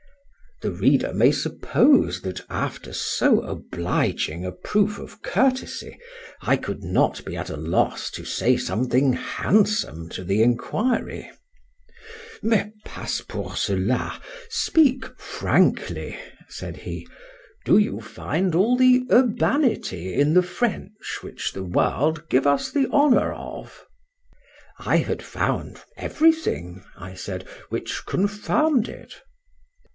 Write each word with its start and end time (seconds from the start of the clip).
The 0.63 0.71
reader 0.71 1.11
may 1.13 1.31
suppose, 1.31 2.21
that 2.21 2.41
after 2.49 2.91
so 2.93 3.39
obliging 3.41 4.45
a 4.45 4.51
proof 4.51 4.97
of 4.99 5.21
courtesy, 5.23 5.97
I 6.41 6.55
could 6.57 6.83
not 6.83 7.23
be 7.25 7.35
at 7.35 7.49
a 7.51 7.57
loss 7.57 8.09
to 8.11 8.25
say 8.25 8.57
something 8.57 9.13
handsome 9.13 10.09
to 10.09 10.23
the 10.23 10.41
enquiry. 10.43 11.29
—Mais 12.43 12.71
passe, 12.85 13.21
pour 13.27 13.55
cela.—Speak 13.55 15.19
frankly, 15.19 16.17
said 16.47 16.77
he: 16.77 17.07
do 17.65 17.77
you 17.79 17.99
find 17.99 18.53
all 18.53 18.75
the 18.77 19.03
urbanity 19.11 20.13
in 20.13 20.33
the 20.33 20.43
French 20.43 21.19
which 21.21 21.53
the 21.53 21.63
world 21.63 22.27
give 22.29 22.45
us 22.45 22.71
the 22.71 22.87
honour 22.89 23.33
of?—I 23.33 24.97
had 24.97 25.23
found 25.23 25.81
every 25.97 26.31
thing, 26.31 26.83
I 26.97 27.13
said, 27.15 27.43
which 27.69 28.03
confirmed 28.07 28.89
it. 28.89 29.15